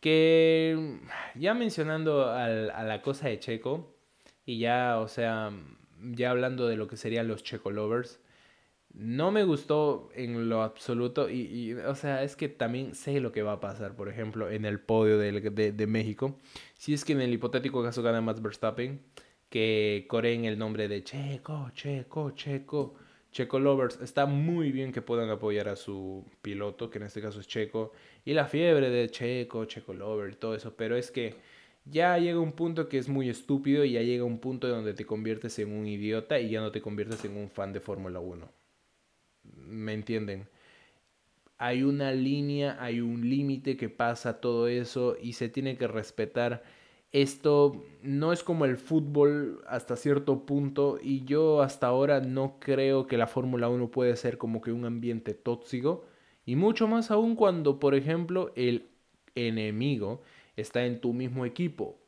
Que 0.00 0.98
ya 1.34 1.54
mencionando 1.54 2.30
a 2.30 2.48
la 2.48 3.02
cosa 3.02 3.28
de 3.28 3.38
Checo, 3.38 3.94
y 4.46 4.58
ya, 4.58 4.98
o 4.98 5.08
sea, 5.08 5.52
ya 6.02 6.30
hablando 6.30 6.66
de 6.66 6.76
lo 6.76 6.88
que 6.88 6.96
serían 6.96 7.28
los 7.28 7.42
Checo 7.44 7.70
Lovers, 7.70 8.20
no 8.92 9.30
me 9.30 9.44
gustó 9.44 10.10
en 10.14 10.48
lo 10.48 10.62
absoluto. 10.62 11.30
Y, 11.30 11.74
o 11.74 11.94
sea, 11.94 12.24
es 12.24 12.36
que 12.36 12.48
también 12.48 12.94
sé 12.94 13.20
lo 13.20 13.32
que 13.32 13.42
va 13.42 13.52
a 13.52 13.60
pasar, 13.60 13.94
por 13.94 14.08
ejemplo, 14.08 14.50
en 14.50 14.64
el 14.64 14.80
podio 14.80 15.18
de, 15.18 15.72
de, 15.72 15.86
México. 15.86 16.38
Si 16.74 16.94
es 16.94 17.04
que 17.04 17.12
en 17.12 17.20
el 17.20 17.32
hipotético 17.32 17.82
caso 17.82 18.02
gana 18.02 18.20
Max 18.20 18.42
Verstappen, 18.42 19.00
que 19.48 20.06
coreen 20.08 20.44
el 20.44 20.58
nombre 20.58 20.88
de 20.88 21.04
Checo, 21.04 21.70
Checo, 21.74 22.32
Checo. 22.32 22.94
Checo 23.32 23.60
Lovers, 23.60 24.00
está 24.00 24.26
muy 24.26 24.72
bien 24.72 24.92
que 24.92 25.02
puedan 25.02 25.30
apoyar 25.30 25.68
a 25.68 25.76
su 25.76 26.24
piloto, 26.42 26.90
que 26.90 26.98
en 26.98 27.04
este 27.04 27.22
caso 27.22 27.40
es 27.40 27.46
Checo, 27.46 27.92
y 28.24 28.34
la 28.34 28.46
fiebre 28.46 28.90
de 28.90 29.08
Checo, 29.08 29.64
Checo 29.66 29.94
Lover, 29.94 30.34
todo 30.34 30.54
eso, 30.54 30.74
pero 30.76 30.96
es 30.96 31.10
que 31.10 31.34
ya 31.84 32.18
llega 32.18 32.40
un 32.40 32.52
punto 32.52 32.88
que 32.88 32.98
es 32.98 33.08
muy 33.08 33.28
estúpido 33.28 33.84
y 33.84 33.92
ya 33.92 34.02
llega 34.02 34.24
un 34.24 34.38
punto 34.38 34.68
donde 34.68 34.94
te 34.94 35.06
conviertes 35.06 35.58
en 35.58 35.72
un 35.72 35.86
idiota 35.86 36.38
y 36.40 36.50
ya 36.50 36.60
no 36.60 36.72
te 36.72 36.80
conviertes 36.80 37.24
en 37.24 37.36
un 37.36 37.50
fan 37.50 37.72
de 37.72 37.80
Fórmula 37.80 38.20
1. 38.20 38.48
¿Me 39.66 39.94
entienden? 39.94 40.48
Hay 41.58 41.82
una 41.82 42.12
línea, 42.12 42.76
hay 42.80 43.00
un 43.00 43.28
límite 43.28 43.76
que 43.76 43.88
pasa 43.88 44.40
todo 44.40 44.66
eso 44.66 45.16
y 45.20 45.34
se 45.34 45.48
tiene 45.48 45.76
que 45.76 45.86
respetar. 45.86 46.62
Esto 47.12 47.84
no 48.02 48.32
es 48.32 48.44
como 48.44 48.64
el 48.64 48.76
fútbol 48.76 49.62
hasta 49.66 49.96
cierto 49.96 50.46
punto 50.46 50.98
y 51.02 51.24
yo 51.24 51.60
hasta 51.60 51.88
ahora 51.88 52.20
no 52.20 52.58
creo 52.60 53.06
que 53.06 53.16
la 53.18 53.26
Fórmula 53.26 53.68
1 53.68 53.90
puede 53.90 54.16
ser 54.16 54.38
como 54.38 54.60
que 54.60 54.70
un 54.72 54.84
ambiente 54.84 55.34
tóxico 55.34 56.04
y 56.46 56.56
mucho 56.56 56.86
más 56.88 57.10
aún 57.10 57.36
cuando, 57.36 57.78
por 57.80 57.94
ejemplo, 57.94 58.52
el 58.56 58.90
enemigo 59.34 60.22
está 60.56 60.84
en 60.86 61.00
tu 61.00 61.12
mismo 61.12 61.44
equipo. 61.46 61.98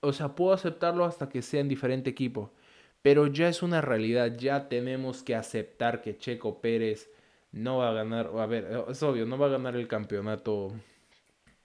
O 0.00 0.12
sea, 0.12 0.34
puedo 0.34 0.52
aceptarlo 0.52 1.04
hasta 1.04 1.28
que 1.28 1.42
sea 1.42 1.60
en 1.60 1.68
diferente 1.68 2.10
equipo. 2.10 2.52
Pero 3.02 3.26
ya 3.26 3.48
es 3.48 3.62
una 3.62 3.80
realidad, 3.82 4.36
ya 4.38 4.68
tenemos 4.68 5.22
que 5.22 5.34
aceptar 5.34 6.02
que 6.02 6.16
Checo 6.16 6.60
Pérez 6.60 7.10
no 7.52 7.78
va 7.78 7.90
a 7.90 7.92
ganar, 7.92 8.30
a 8.36 8.46
ver, 8.46 8.68
es 8.88 9.02
obvio, 9.02 9.26
no 9.26 9.38
va 9.38 9.46
a 9.46 9.50
ganar 9.50 9.76
el 9.76 9.88
campeonato 9.88 10.72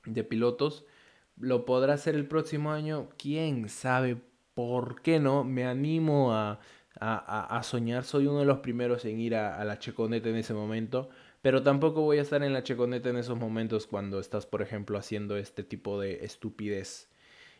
de 0.05 0.23
pilotos. 0.23 0.85
Lo 1.39 1.65
podrá 1.65 1.93
hacer 1.93 2.15
el 2.15 2.27
próximo 2.27 2.71
año, 2.71 3.09
quién 3.17 3.69
sabe 3.69 4.17
por 4.53 5.01
qué 5.01 5.19
no. 5.19 5.43
Me 5.43 5.65
animo 5.65 6.33
a, 6.33 6.59
a, 6.99 7.63
soñar, 7.63 8.03
soy 8.03 8.27
uno 8.27 8.39
de 8.39 8.45
los 8.45 8.59
primeros 8.59 9.05
en 9.05 9.19
ir 9.19 9.35
a, 9.35 9.59
a 9.59 9.65
la 9.65 9.79
Checoneta 9.79 10.29
en 10.29 10.35
ese 10.35 10.53
momento. 10.53 11.09
Pero 11.41 11.63
tampoco 11.63 12.01
voy 12.01 12.17
a 12.17 12.21
estar 12.21 12.43
en 12.43 12.53
la 12.53 12.63
checoneta 12.63 13.09
en 13.09 13.17
esos 13.17 13.37
momentos 13.37 13.87
cuando 13.87 14.19
estás, 14.19 14.45
por 14.45 14.61
ejemplo, 14.61 14.97
haciendo 14.97 15.37
este 15.37 15.63
tipo 15.63 15.99
de 15.99 16.25
estupidez. 16.25 17.09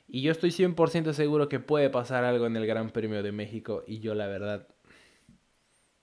Y 0.07 0.21
yo 0.21 0.31
estoy 0.31 0.51
100% 0.51 1.13
seguro 1.13 1.49
que 1.49 1.59
puede 1.59 1.89
pasar 1.89 2.23
algo 2.23 2.47
en 2.47 2.57
el 2.57 2.65
Gran 2.67 2.89
Premio 2.89 3.23
de 3.23 3.31
México 3.31 3.83
y 3.87 3.99
yo 3.99 4.15
la 4.15 4.27
verdad 4.27 4.67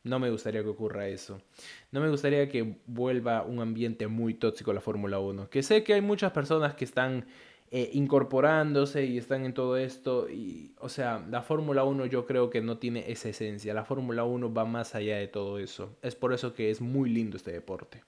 no 0.04 0.20
me 0.20 0.30
gustaría 0.30 0.62
que 0.62 0.68
ocurra 0.68 1.08
eso. 1.08 1.42
No 1.90 2.00
me 2.00 2.08
gustaría 2.08 2.48
que 2.48 2.78
vuelva 2.86 3.42
un 3.42 3.60
ambiente 3.60 4.06
muy 4.06 4.34
tóxico 4.34 4.72
la 4.72 4.80
Fórmula 4.80 5.18
1. 5.18 5.50
Que 5.50 5.62
sé 5.62 5.82
que 5.82 5.94
hay 5.94 6.00
muchas 6.00 6.32
personas 6.32 6.74
que 6.76 6.84
están 6.84 7.26
eh, 7.70 7.90
incorporándose 7.94 9.04
y 9.06 9.18
están 9.18 9.44
en 9.44 9.54
todo 9.54 9.76
esto. 9.76 10.28
Y, 10.28 10.74
o 10.78 10.88
sea, 10.88 11.24
la 11.28 11.42
Fórmula 11.42 11.84
1 11.84 12.06
yo 12.06 12.26
creo 12.26 12.50
que 12.50 12.60
no 12.60 12.78
tiene 12.78 13.10
esa 13.10 13.28
esencia. 13.28 13.74
La 13.74 13.84
Fórmula 13.84 14.24
1 14.24 14.52
va 14.52 14.64
más 14.64 14.94
allá 14.94 15.16
de 15.16 15.28
todo 15.28 15.58
eso. 15.58 15.96
Es 16.02 16.14
por 16.14 16.32
eso 16.32 16.54
que 16.54 16.70
es 16.70 16.80
muy 16.80 17.10
lindo 17.10 17.36
este 17.36 17.52
deporte. 17.52 18.04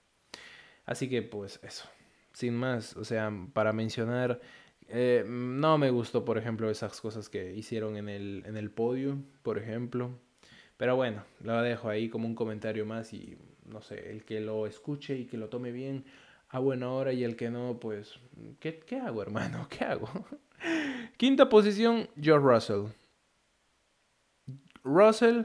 Así 0.86 1.08
que 1.08 1.22
pues 1.22 1.60
eso. 1.62 1.88
Sin 2.32 2.54
más, 2.54 2.96
o 2.96 3.04
sea, 3.04 3.32
para 3.52 3.72
mencionar, 3.72 4.40
eh, 4.88 5.24
no 5.26 5.76
me 5.76 5.90
gustó, 5.90 6.24
por 6.24 6.38
ejemplo, 6.38 6.70
esas 6.70 7.00
cosas 7.00 7.28
que 7.28 7.54
hicieron 7.54 7.96
en 7.96 8.08
el, 8.08 8.44
en 8.46 8.56
el 8.56 8.70
podio, 8.70 9.18
por 9.42 9.58
ejemplo. 9.58 10.18
Pero 10.76 10.94
bueno, 10.96 11.24
lo 11.42 11.60
dejo 11.62 11.88
ahí 11.88 12.08
como 12.08 12.26
un 12.28 12.36
comentario 12.36 12.86
más 12.86 13.12
y 13.12 13.36
no 13.66 13.82
sé, 13.82 14.10
el 14.10 14.24
que 14.24 14.40
lo 14.40 14.66
escuche 14.66 15.16
y 15.16 15.26
que 15.26 15.36
lo 15.36 15.48
tome 15.48 15.72
bien, 15.72 16.04
a 16.50 16.58
buena 16.58 16.90
hora 16.90 17.12
y 17.12 17.24
el 17.24 17.36
que 17.36 17.50
no, 17.50 17.78
pues, 17.80 18.18
¿qué, 18.60 18.80
qué 18.80 18.98
hago, 18.98 19.22
hermano? 19.22 19.66
¿Qué 19.70 19.84
hago? 19.84 20.08
Quinta 21.16 21.48
posición, 21.48 22.08
George 22.20 22.46
Russell. 22.46 22.86
Russell, 24.82 25.42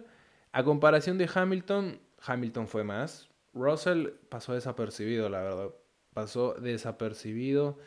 a 0.52 0.64
comparación 0.64 1.18
de 1.18 1.30
Hamilton, 1.34 2.00
Hamilton 2.26 2.68
fue 2.68 2.84
más. 2.84 3.30
Russell 3.54 4.10
pasó 4.30 4.54
desapercibido, 4.54 5.30
la 5.30 5.42
verdad. 5.42 5.70
Pasó 6.14 6.54
desapercibido. 6.54 7.78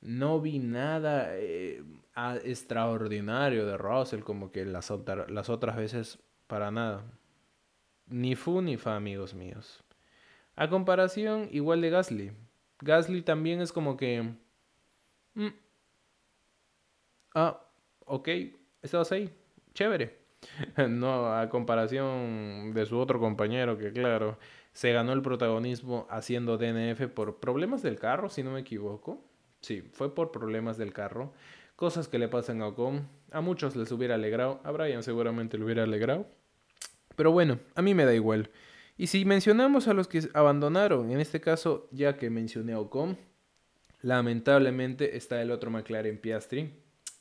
No 0.00 0.40
vi 0.40 0.58
nada 0.58 1.28
eh, 1.36 1.82
extraordinario 2.44 3.66
de 3.66 3.76
Russell, 3.76 4.20
como 4.20 4.50
que 4.50 4.64
las, 4.64 4.92
las 5.28 5.48
otras 5.48 5.76
veces, 5.76 6.18
para 6.46 6.70
nada. 6.70 7.04
Ni 8.06 8.34
fu 8.34 8.62
ni 8.62 8.76
fa, 8.76 8.96
amigos 8.96 9.34
míos. 9.34 9.82
A 10.54 10.68
comparación, 10.68 11.48
igual 11.52 11.80
de 11.80 11.90
Gasly. 11.90 12.32
Gasly 12.80 13.22
también 13.22 13.60
es 13.60 13.72
como 13.72 13.96
que... 13.96 14.34
Mm, 15.34 15.48
ah, 17.34 17.60
ok, 18.04 18.28
estabas 18.82 19.12
ahí, 19.12 19.32
chévere. 19.74 20.18
no, 20.88 21.34
a 21.34 21.48
comparación 21.48 22.72
de 22.74 22.86
su 22.86 22.98
otro 22.98 23.18
compañero 23.18 23.78
que 23.78 23.92
claro, 23.92 24.38
se 24.72 24.92
ganó 24.92 25.12
el 25.12 25.22
protagonismo 25.22 26.06
haciendo 26.10 26.58
DNF 26.58 27.08
por 27.08 27.40
problemas 27.40 27.82
del 27.82 27.98
carro, 27.98 28.28
si 28.28 28.42
no 28.42 28.50
me 28.52 28.60
equivoco. 28.60 29.24
Sí, 29.60 29.82
fue 29.92 30.14
por 30.14 30.30
problemas 30.30 30.76
del 30.76 30.92
carro. 30.92 31.32
Cosas 31.76 32.08
que 32.08 32.18
le 32.18 32.28
pasan 32.28 32.62
a 32.62 32.68
Ocon. 32.68 33.08
A 33.32 33.40
muchos 33.40 33.74
les 33.76 33.90
hubiera 33.90 34.14
alegrado. 34.14 34.60
A 34.64 34.70
Brian 34.70 35.02
seguramente 35.02 35.58
le 35.58 35.64
hubiera 35.64 35.82
alegrado. 35.82 36.26
Pero 37.16 37.32
bueno, 37.32 37.58
a 37.74 37.82
mí 37.82 37.94
me 37.94 38.04
da 38.04 38.14
igual. 38.14 38.50
Y 38.98 39.08
si 39.08 39.24
mencionamos 39.24 39.88
a 39.88 39.94
los 39.94 40.08
que 40.08 40.28
abandonaron, 40.32 41.10
en 41.10 41.20
este 41.20 41.40
caso, 41.40 41.88
ya 41.90 42.16
que 42.16 42.30
mencioné 42.30 42.72
a 42.72 42.80
Ocon, 42.80 43.18
lamentablemente 44.00 45.16
está 45.16 45.42
el 45.42 45.50
otro 45.50 45.70
McLaren 45.70 46.18
Piastri, 46.18 46.70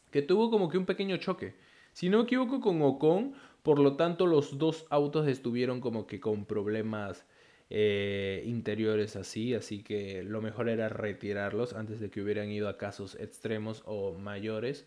que 0.10 0.22
tuvo 0.22 0.50
como 0.50 0.70
que 0.70 0.78
un 0.78 0.86
pequeño 0.86 1.18
choque. 1.18 1.56
Si 1.92 2.10
no 2.10 2.20
me 2.20 2.24
equivoco 2.24 2.62
con 2.62 2.82
Ocon, 2.82 3.34
por 3.62 3.80
lo 3.80 3.96
tanto 3.98 4.26
los 4.26 4.58
dos 4.58 4.86
autos 4.90 5.28
estuvieron 5.28 5.82
como 5.82 6.08
que 6.08 6.20
con 6.20 6.46
problemas 6.46 7.26
eh, 7.70 8.44
interiores 8.46 9.16
así, 9.16 9.54
así 9.54 9.82
que 9.84 10.24
lo 10.24 10.42
mejor 10.42 10.70
era 10.70 10.88
retirarlos 10.88 11.74
antes 11.74 12.00
de 12.00 12.10
que 12.10 12.22
hubieran 12.22 12.52
ido 12.52 12.70
a 12.70 12.78
casos 12.78 13.16
extremos 13.20 13.82
o 13.86 14.14
mayores. 14.14 14.86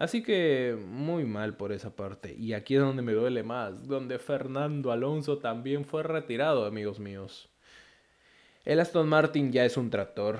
Así 0.00 0.22
que 0.22 0.78
muy 0.82 1.26
mal 1.26 1.58
por 1.58 1.72
esa 1.72 1.94
parte. 1.94 2.34
Y 2.34 2.54
aquí 2.54 2.74
es 2.76 2.80
donde 2.80 3.02
me 3.02 3.12
duele 3.12 3.42
más, 3.42 3.86
donde 3.86 4.18
Fernando 4.18 4.92
Alonso 4.92 5.36
también 5.36 5.84
fue 5.84 6.02
retirado, 6.02 6.64
amigos 6.64 6.98
míos. 6.98 7.50
El 8.64 8.80
Aston 8.80 9.06
Martin 9.10 9.52
ya 9.52 9.66
es 9.66 9.76
un 9.76 9.90
tractor. 9.90 10.38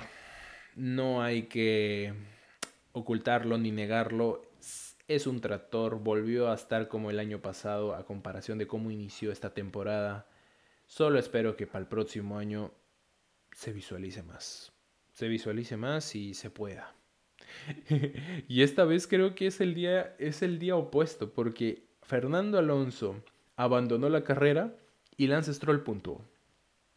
No 0.76 1.22
hay 1.22 1.42
que 1.42 2.14
ocultarlo 2.92 3.58
ni 3.58 3.70
negarlo. 3.70 4.40
Es 5.08 5.26
un 5.26 5.42
tractor. 5.42 5.98
Volvió 5.98 6.50
a 6.50 6.54
estar 6.54 6.88
como 6.88 7.10
el 7.10 7.18
año 7.18 7.42
pasado 7.42 7.94
a 7.94 8.06
comparación 8.06 8.56
de 8.56 8.66
cómo 8.66 8.90
inició 8.90 9.30
esta 9.30 9.52
temporada. 9.52 10.26
Solo 10.86 11.18
espero 11.18 11.54
que 11.58 11.66
para 11.66 11.80
el 11.80 11.86
próximo 11.86 12.38
año 12.38 12.72
se 13.52 13.74
visualice 13.74 14.22
más. 14.22 14.72
Se 15.12 15.28
visualice 15.28 15.76
más 15.76 16.14
y 16.14 16.32
se 16.32 16.48
pueda. 16.48 16.94
y 18.48 18.62
esta 18.62 18.84
vez 18.84 19.06
creo 19.06 19.34
que 19.34 19.46
es 19.46 19.60
el 19.60 19.74
día 19.74 20.14
es 20.18 20.42
el 20.42 20.58
día 20.58 20.76
opuesto 20.76 21.32
porque 21.32 21.84
Fernando 22.02 22.58
Alonso 22.58 23.22
abandonó 23.56 24.08
la 24.08 24.24
carrera 24.24 24.74
y 25.16 25.26
Lance 25.26 25.52
Stroll 25.52 25.82
puntuó. 25.82 26.24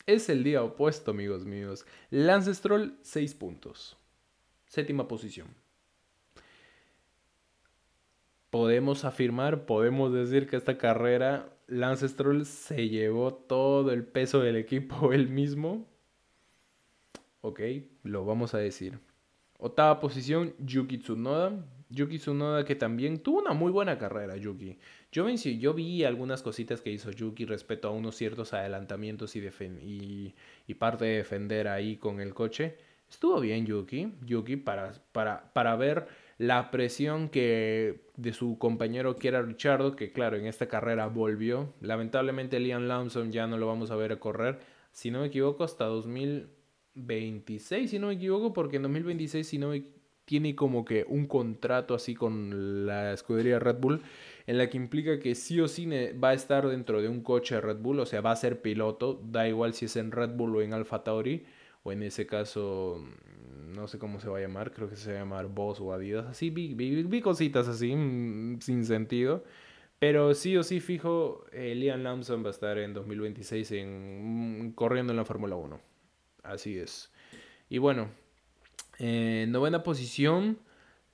Es 0.05 0.29
el 0.29 0.43
día 0.43 0.63
opuesto, 0.63 1.11
amigos 1.11 1.45
míos. 1.45 1.85
Lance 2.09 2.53
Stroll 2.53 2.97
6 3.01 3.35
puntos. 3.35 3.97
Séptima 4.65 5.07
posición. 5.07 5.47
Podemos 8.49 9.05
afirmar, 9.05 9.65
podemos 9.65 10.13
decir 10.13 10.47
que 10.47 10.57
esta 10.57 10.77
carrera 10.77 11.53
Lance 11.67 12.07
Stroll 12.07 12.45
se 12.45 12.89
llevó 12.89 13.33
todo 13.33 13.91
el 13.91 14.05
peso 14.05 14.39
del 14.39 14.57
equipo 14.57 15.13
él 15.13 15.29
mismo. 15.29 15.87
Ok, 17.41 17.61
lo 18.03 18.25
vamos 18.25 18.53
a 18.53 18.57
decir. 18.57 18.99
Octava 19.65 19.97
posición, 20.01 20.53
Yuki 20.59 20.97
Tsunoda. 20.97 21.65
Yuki 21.89 22.17
Tsunoda 22.17 22.65
que 22.65 22.75
también 22.75 23.19
tuvo 23.19 23.39
una 23.39 23.53
muy 23.53 23.71
buena 23.71 23.97
carrera, 23.97 24.35
Yuki. 24.35 24.77
Yo, 25.09 25.29
yo 25.29 25.73
vi 25.73 26.03
algunas 26.03 26.43
cositas 26.43 26.81
que 26.81 26.91
hizo 26.91 27.11
Yuki 27.11 27.45
respecto 27.45 27.87
a 27.87 27.91
unos 27.91 28.15
ciertos 28.15 28.51
adelantamientos 28.51 29.37
y, 29.37 30.35
parte 30.77 31.05
de 31.05 31.15
defender 31.15 31.69
ahí 31.69 31.95
con 31.95 32.19
el 32.19 32.33
coche. 32.33 32.75
Estuvo 33.09 33.39
bien 33.39 33.65
Yuki, 33.65 34.11
Yuki 34.25 34.57
para, 34.57 34.91
para, 35.13 35.53
para 35.53 35.77
ver 35.77 36.07
la 36.37 36.69
presión 36.69 37.29
que 37.29 38.09
de 38.17 38.33
su 38.33 38.57
compañero 38.57 39.15
que 39.15 39.29
era 39.29 39.41
Richardo, 39.43 39.95
que 39.95 40.11
claro, 40.11 40.35
en 40.35 40.45
esta 40.45 40.67
carrera 40.67 41.07
volvió. 41.07 41.73
Lamentablemente 41.79 42.59
Liam 42.59 42.89
Lawson 42.89 43.31
ya 43.31 43.47
no 43.47 43.57
lo 43.57 43.67
vamos 43.67 43.91
a 43.91 43.95
ver 43.95 44.11
a 44.11 44.19
correr, 44.19 44.59
si 44.91 45.09
no 45.09 45.21
me 45.21 45.27
equivoco, 45.27 45.63
hasta 45.63 45.85
2000 45.85 46.49
26, 46.95 47.89
si 47.89 47.99
no 47.99 48.07
me 48.07 48.13
equivoco, 48.13 48.53
porque 48.53 48.77
en 48.77 48.83
2026, 48.83 49.47
si 49.47 49.57
no 49.57 49.71
tiene 50.25 50.55
como 50.55 50.85
que 50.85 51.05
un 51.07 51.27
contrato 51.27 51.95
así 51.95 52.15
con 52.15 52.85
la 52.85 53.13
escudería 53.13 53.59
Red 53.59 53.77
Bull, 53.79 54.01
en 54.47 54.57
la 54.57 54.69
que 54.69 54.77
implica 54.77 55.19
que 55.19 55.35
sí 55.35 55.59
o 55.59 55.67
sí 55.67 55.85
va 55.85 56.29
a 56.29 56.33
estar 56.33 56.67
dentro 56.67 57.01
de 57.01 57.09
un 57.09 57.21
coche 57.21 57.59
Red 57.59 57.77
Bull, 57.77 57.99
o 57.99 58.05
sea, 58.05 58.21
va 58.21 58.31
a 58.31 58.35
ser 58.35 58.61
piloto, 58.61 59.21
da 59.25 59.47
igual 59.47 59.73
si 59.73 59.85
es 59.85 59.95
en 59.95 60.11
Red 60.11 60.31
Bull 60.31 60.55
o 60.55 60.61
en 60.61 60.73
Alfa 60.73 61.03
Tauri, 61.03 61.45
o 61.83 61.91
en 61.91 62.03
ese 62.03 62.25
caso, 62.25 63.03
no 63.75 63.87
sé 63.87 63.99
cómo 63.99 64.19
se 64.19 64.29
va 64.29 64.37
a 64.37 64.41
llamar, 64.41 64.71
creo 64.71 64.89
que 64.89 64.95
se 64.95 65.11
va 65.11 65.17
a 65.17 65.19
llamar 65.23 65.47
Boss 65.47 65.81
o 65.81 65.91
Adidas, 65.93 66.25
así, 66.27 66.49
vi, 66.49 67.21
cositas 67.21 67.67
así, 67.67 67.93
mm, 67.95 68.61
sin 68.61 68.85
sentido. 68.85 69.43
Pero 69.99 70.33
sí 70.33 70.57
o 70.57 70.63
sí 70.63 70.79
fijo, 70.81 71.45
eh, 71.53 71.75
Liam 71.75 72.03
Lawson 72.03 72.43
va 72.43 72.49
a 72.49 72.51
estar 72.51 72.77
en 72.77 72.93
2026 72.93 73.71
en, 73.71 74.67
mm, 74.67 74.71
corriendo 74.73 75.13
en 75.13 75.17
la 75.17 75.25
Fórmula 75.25 75.55
1. 75.55 75.92
Así 76.43 76.77
es. 76.77 77.09
Y 77.69 77.77
bueno, 77.77 78.09
en 78.99 79.51
novena 79.51 79.81
posición, 79.81 80.59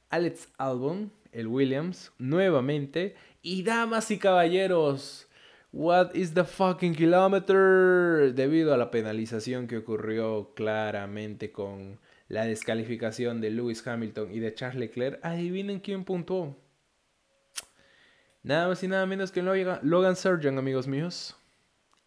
Alex 0.10 0.50
Albon, 0.58 1.12
el 1.32 1.48
Williams, 1.48 2.12
nuevamente. 2.18 3.16
Y 3.42 3.64
damas 3.64 4.12
y 4.12 4.18
caballeros, 4.18 5.28
what 5.72 6.14
is 6.16 6.34
the 6.34 6.44
fucking 6.44 6.96
kilometer? 6.96 8.34
Debido 8.34 8.74
a 8.74 8.78
la 8.78 8.92
penalización 8.92 9.68
que 9.68 9.78
ocurrió 9.78 10.54
claramente 10.56 11.52
con 11.52 12.00
la 12.28 12.46
descalificación 12.46 13.40
de 13.40 13.52
Lewis 13.52 13.86
Hamilton 13.86 14.34
y 14.34 14.40
de 14.40 14.54
Charles 14.54 14.80
Leclerc, 14.80 15.24
adivinen 15.24 15.80
quién 15.80 16.04
puntuó. 16.04 16.58
Nada 18.42 18.68
más 18.68 18.84
y 18.84 18.88
nada 18.88 19.06
menos 19.06 19.32
que 19.32 19.44
Logan 19.44 20.16
Sargent, 20.16 20.58
amigos 20.58 20.88
míos. 20.88 21.36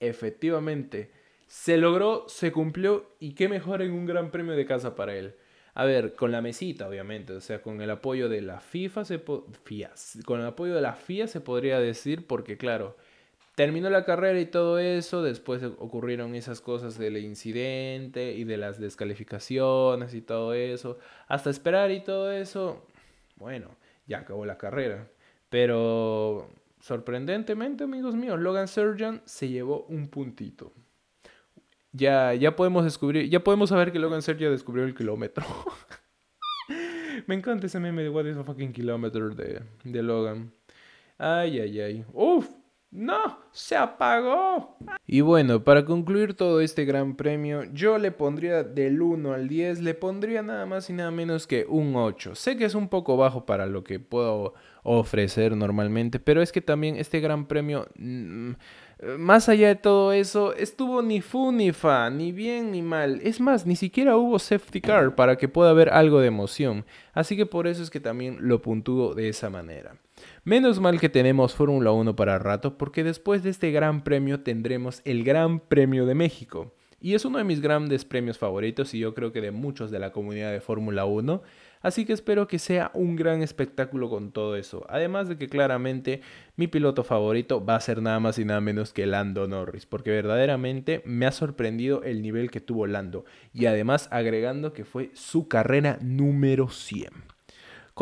Efectivamente 0.01 1.22
se 1.53 1.77
logró, 1.77 2.25
se 2.29 2.51
cumplió 2.51 3.11
y 3.21 3.35
qué 3.35 3.47
mejor 3.47 3.83
en 3.83 3.93
un 3.93 4.07
gran 4.07 4.31
premio 4.31 4.55
de 4.55 4.65
casa 4.65 4.97
para 4.97 5.15
él. 5.15 5.37
A 5.75 5.85
ver, 5.85 6.15
con 6.15 6.33
la 6.33 6.41
mesita, 6.41 6.89
obviamente, 6.89 7.35
o 7.35 7.43
sea, 7.43 7.61
con 7.61 7.83
el 7.83 7.91
apoyo 7.91 8.31
de 8.31 8.41
la 8.41 8.61
FIFA, 8.61 9.05
se 9.05 9.23
con 9.23 10.41
el 10.41 10.47
apoyo 10.47 10.75
de 10.75 10.81
la 10.81 10.95
FIA 10.95 11.29
se 11.29 11.43
podría 11.43 11.79
decir, 11.79 12.27
porque 12.27 12.57
claro, 12.57 12.97
terminó 13.55 13.91
la 13.91 14.07
carrera 14.07 14.41
y 14.41 14.47
todo 14.47 14.79
eso, 14.79 15.23
después 15.23 15.63
ocurrieron 15.63 16.35
esas 16.35 16.63
cosas 16.63 16.97
del 16.97 17.19
incidente 17.19 18.33
y 18.33 18.45
de 18.45 18.57
las 18.57 18.81
descalificaciones 18.81 20.15
y 20.15 20.23
todo 20.23 20.55
eso, 20.55 20.99
hasta 21.29 21.51
esperar 21.51 21.91
y 21.91 22.03
todo 22.03 22.33
eso, 22.33 22.87
bueno, 23.37 23.77
ya 24.07 24.21
acabó 24.21 24.47
la 24.47 24.57
carrera. 24.57 25.07
Pero 25.51 26.49
sorprendentemente, 26.81 27.85
amigos 27.85 28.15
míos, 28.15 28.41
Logan 28.41 28.69
Surgeon 28.69 29.21
se 29.27 29.51
llevó 29.51 29.85
un 29.91 30.09
puntito 30.09 30.73
ya, 31.93 32.35
ya 32.35 32.57
podemos 32.57 32.85
descubrir, 32.85 33.29
ya 33.29 33.45
podemos 33.45 33.69
saber 33.69 33.93
que 33.93 33.99
Logan 33.99 34.23
Sergio 34.23 34.51
descubrió 34.51 34.85
el 34.85 34.95
kilómetro. 34.95 35.45
Me 37.27 37.35
encanta 37.35 37.67
ese 37.67 37.79
meme 37.79 38.03
de 38.03 38.09
What 38.09 38.27
is 38.27 38.37
a 38.37 38.45
fucking 38.45 38.73
kilometer 38.73 39.35
de, 39.35 39.63
de 39.85 40.03
Logan. 40.03 40.53
Ay, 41.19 41.61
ay, 41.61 41.81
ay. 41.81 42.05
Uf, 42.13 42.49
no, 42.93 43.39
se 43.53 43.75
apagó. 43.75 44.77
Y 45.07 45.23
bueno, 45.23 45.65
para 45.65 45.87
concluir 45.87 46.35
todo 46.35 46.61
este 46.61 46.85
gran 46.85 47.17
premio, 47.17 47.65
yo 47.73 47.97
le 47.97 48.13
pondría 48.13 48.63
del 48.65 49.01
1 49.01 49.33
al 49.33 49.49
10, 49.49 49.81
le 49.81 49.95
pondría 49.95 50.43
nada 50.43 50.67
más 50.67 50.91
y 50.91 50.93
nada 50.93 51.11
menos 51.11 51.47
que 51.47 51.65
un 51.67 51.97
8. 51.97 52.35
Sé 52.35 52.59
que 52.59 52.67
es 52.67 52.75
un 52.75 52.89
poco 52.89 53.17
bajo 53.17 53.47
para 53.47 53.67
lo 53.67 53.83
que 53.83 53.99
puedo 53.99 54.53
ofrecer 54.83 55.57
normalmente, 55.57 56.21
pero 56.21 56.43
es 56.43 56.53
que 56.53 56.61
también 56.61 56.97
este 56.97 57.21
gran 57.21 57.47
premio... 57.47 57.87
Mm, 57.97 58.53
más 59.19 59.49
allá 59.49 59.69
de 59.69 59.75
todo 59.75 60.13
eso, 60.13 60.55
estuvo 60.55 61.03
ni 61.03 61.21
fu 61.21 61.51
ni 61.51 61.73
fa, 61.73 62.09
ni 62.11 62.31
bien 62.31 62.71
ni 62.71 62.83
mal. 62.83 63.21
Es 63.23 63.41
más, 63.41 63.67
ni 63.67 63.77
siquiera 63.77 64.17
hubo 64.17 64.39
safety 64.39 64.81
car 64.81 65.15
para 65.15 65.37
que 65.37 65.49
pueda 65.49 65.71
haber 65.71 65.91
algo 65.91 66.21
de 66.21 66.29
emoción. 66.29 66.85
Así 67.13 67.37
que 67.37 67.47
por 67.47 67.67
eso 67.67 67.83
es 67.83 67.91
que 67.91 68.01
también 68.01 68.39
lo 68.41 68.63
puntúo 68.63 69.15
de 69.15 69.29
esa 69.29 69.51
manera. 69.51 69.97
Menos 70.45 70.79
mal 70.79 71.01
que 71.01 71.09
tenemos 71.09 71.55
Fórmula 71.55 71.91
1 71.91 72.15
para 72.15 72.39
rato, 72.39 72.79
porque 72.79 73.03
después 73.03 73.43
de 73.43 73.51
este 73.51 73.73
gran 73.73 74.05
premio 74.05 74.41
tendremos 74.41 75.03
el 75.05 75.25
Gran 75.25 75.59
Premio 75.59 76.07
de 76.07 76.15
México. 76.15 76.73
Y 77.01 77.15
es 77.15 77.25
uno 77.25 77.39
de 77.39 77.45
mis 77.45 77.61
grandes 77.61 78.05
premios 78.05 78.39
favoritos 78.39 78.95
y 78.95 79.01
yo 79.01 79.13
creo 79.13 79.33
que 79.33 79.41
de 79.41 79.51
muchos 79.51 79.91
de 79.91 79.99
la 79.99 80.13
comunidad 80.13 80.53
de 80.53 80.61
Fórmula 80.61 81.05
1. 81.05 81.43
Así 81.83 82.05
que 82.05 82.13
espero 82.13 82.47
que 82.47 82.59
sea 82.59 82.91
un 82.95 83.17
gran 83.17 83.43
espectáculo 83.43 84.09
con 84.09 84.33
todo 84.33 84.57
eso. 84.57 84.87
Además 84.89 85.29
de 85.29 85.37
que 85.37 85.49
claramente 85.49 86.21
mi 86.57 86.69
piloto 86.69 87.05
favorito 87.05 87.65
va 87.65 87.77
a 87.77 87.81
ser 87.81 88.01
nada 88.01 88.21
más 88.21 88.39
y 88.39 88.45
nada 88.45 88.61
menos 88.61 88.93
que 88.93 89.07
Lando 89.07 89.49
Norris. 89.49 89.87
Porque 89.87 90.11
verdaderamente 90.11 91.03
me 91.05 91.27
ha 91.27 91.33
sorprendido 91.33 92.03
el 92.03 92.23
nivel 92.23 92.51
que 92.51 92.61
tuvo 92.61 92.87
Lando. 92.87 93.25
Y 93.53 93.67
además 93.67 94.09
agregando 94.11 94.73
que 94.73 94.85
fue 94.85 95.11
su 95.15 95.49
carrera 95.49 95.99
número 96.01 96.69
100. 96.69 97.32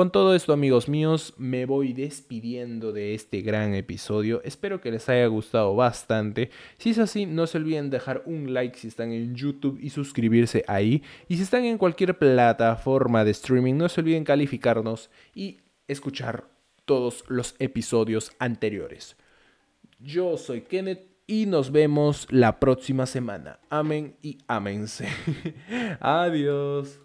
Con 0.00 0.10
todo 0.10 0.34
esto, 0.34 0.54
amigos 0.54 0.88
míos, 0.88 1.34
me 1.36 1.66
voy 1.66 1.92
despidiendo 1.92 2.90
de 2.90 3.12
este 3.12 3.42
gran 3.42 3.74
episodio. 3.74 4.40
Espero 4.44 4.80
que 4.80 4.90
les 4.90 5.06
haya 5.10 5.26
gustado 5.26 5.76
bastante. 5.76 6.48
Si 6.78 6.88
es 6.88 6.98
así, 6.98 7.26
no 7.26 7.46
se 7.46 7.58
olviden 7.58 7.90
dejar 7.90 8.22
un 8.24 8.54
like 8.54 8.78
si 8.78 8.88
están 8.88 9.12
en 9.12 9.34
YouTube 9.34 9.78
y 9.78 9.90
suscribirse 9.90 10.64
ahí. 10.68 11.02
Y 11.28 11.36
si 11.36 11.42
están 11.42 11.66
en 11.66 11.76
cualquier 11.76 12.16
plataforma 12.16 13.26
de 13.26 13.32
streaming, 13.32 13.74
no 13.74 13.90
se 13.90 14.00
olviden 14.00 14.24
calificarnos 14.24 15.10
y 15.34 15.58
escuchar 15.86 16.48
todos 16.86 17.22
los 17.28 17.54
episodios 17.58 18.32
anteriores. 18.38 19.18
Yo 19.98 20.38
soy 20.38 20.62
Kenneth 20.62 21.10
y 21.26 21.44
nos 21.44 21.72
vemos 21.72 22.26
la 22.30 22.58
próxima 22.58 23.04
semana. 23.04 23.60
Amén 23.68 24.16
y 24.22 24.38
amense. 24.48 25.06
Adiós. 26.00 27.00